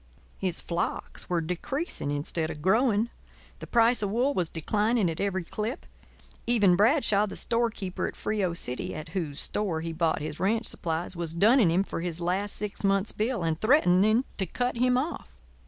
His 0.39 0.61
flocks 0.61 1.29
were 1.29 1.41
decreasing 1.41 2.09
instead 2.09 2.49
of 2.49 2.63
growing; 2.63 3.11
the 3.59 3.67
price 3.67 4.01
of 4.01 4.09
wool 4.09 4.33
was 4.33 4.49
declining 4.49 5.11
at 5.11 5.19
every 5.21 5.43
clip; 5.43 5.85
even 6.47 6.75
Bradshaw, 6.75 7.27
the 7.27 7.35
storekeeper 7.35 8.07
at 8.07 8.15
Frio 8.15 8.55
City, 8.55 8.95
at 8.95 9.09
whose 9.09 9.39
store 9.39 9.81
he 9.81 9.93
bought 9.93 10.19
his 10.23 10.39
ranch 10.39 10.65
supplies, 10.65 11.15
was 11.15 11.33
dunning 11.35 11.69
him 11.69 11.83
for 11.83 12.01
his 12.01 12.19
last 12.19 12.55
six 12.55 12.83
months' 12.83 13.11
bill 13.11 13.43
and 13.43 13.61
threatening 13.61 14.25
to 14.39 14.47
cut 14.47 14.75
him 14.75 14.97
off. 14.97 15.35